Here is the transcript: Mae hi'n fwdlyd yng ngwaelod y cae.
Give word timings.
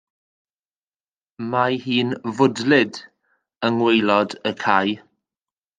Mae 1.51 1.77
hi'n 1.83 2.15
fwdlyd 2.39 3.01
yng 3.69 3.79
ngwaelod 3.79 4.39
y 4.53 4.57
cae. 4.67 4.97